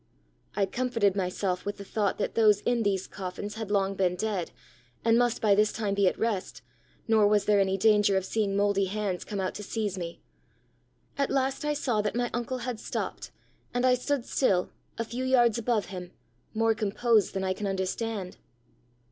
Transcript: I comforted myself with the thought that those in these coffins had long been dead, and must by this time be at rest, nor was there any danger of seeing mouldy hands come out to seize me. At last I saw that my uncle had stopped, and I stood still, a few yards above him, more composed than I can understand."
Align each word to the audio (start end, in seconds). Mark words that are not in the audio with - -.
I 0.55 0.65
comforted 0.65 1.15
myself 1.15 1.63
with 1.63 1.77
the 1.77 1.85
thought 1.85 2.17
that 2.17 2.33
those 2.33 2.61
in 2.61 2.81
these 2.81 3.05
coffins 3.05 3.53
had 3.53 3.69
long 3.69 3.93
been 3.93 4.15
dead, 4.15 4.49
and 5.05 5.15
must 5.15 5.39
by 5.43 5.53
this 5.53 5.71
time 5.71 5.93
be 5.93 6.07
at 6.07 6.17
rest, 6.17 6.63
nor 7.07 7.27
was 7.27 7.45
there 7.45 7.59
any 7.59 7.77
danger 7.77 8.17
of 8.17 8.25
seeing 8.25 8.55
mouldy 8.55 8.85
hands 8.85 9.23
come 9.23 9.39
out 9.39 9.53
to 9.53 9.63
seize 9.63 9.99
me. 9.99 10.19
At 11.19 11.29
last 11.29 11.63
I 11.65 11.75
saw 11.75 12.01
that 12.01 12.15
my 12.15 12.31
uncle 12.33 12.57
had 12.65 12.79
stopped, 12.79 13.29
and 13.75 13.85
I 13.85 13.93
stood 13.93 14.25
still, 14.25 14.71
a 14.97 15.03
few 15.05 15.23
yards 15.23 15.59
above 15.59 15.85
him, 15.93 16.13
more 16.55 16.73
composed 16.73 17.35
than 17.35 17.43
I 17.43 17.53
can 17.53 17.67
understand." 17.67 18.37